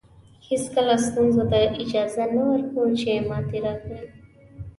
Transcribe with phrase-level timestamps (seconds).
[0.47, 3.99] هېڅکله ستونزو ته اجازه نه ورکوو چې ماتې راکړي.